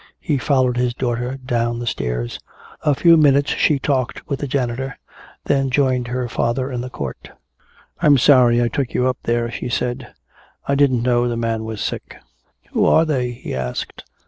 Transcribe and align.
He 0.19 0.39
followed 0.39 0.77
his 0.77 0.95
daughter 0.95 1.37
down 1.37 1.77
the 1.77 1.85
stairs. 1.85 2.39
A 2.81 2.95
few 2.95 3.17
minutes 3.17 3.51
she 3.53 3.77
talked 3.77 4.27
with 4.27 4.39
the 4.39 4.47
janitor, 4.47 4.97
then 5.45 5.69
joined 5.69 6.07
her 6.07 6.27
father 6.27 6.71
in 6.71 6.81
the 6.81 6.89
court. 6.89 7.29
"I'm 8.01 8.17
sorry 8.17 8.59
I 8.63 8.67
took 8.67 8.95
you 8.95 9.07
up 9.07 9.19
there," 9.25 9.51
she 9.51 9.69
said. 9.69 10.11
"I 10.67 10.73
didn't 10.73 11.03
know 11.03 11.27
the 11.27 11.37
man 11.37 11.65
was 11.65 11.81
sick." 11.81 12.17
"Who 12.71 12.83
are 12.85 13.05
they?" 13.05 13.29
he 13.29 13.53
asked. 13.53 14.03